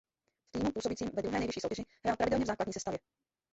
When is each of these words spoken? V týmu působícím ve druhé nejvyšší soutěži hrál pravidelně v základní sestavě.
V 0.49 0.51
týmu 0.57 0.71
působícím 0.71 1.09
ve 1.13 1.21
druhé 1.21 1.37
nejvyšší 1.39 1.59
soutěži 1.59 1.85
hrál 2.03 2.17
pravidelně 2.17 2.45
v 2.45 2.47
základní 2.47 2.73
sestavě. 2.73 2.99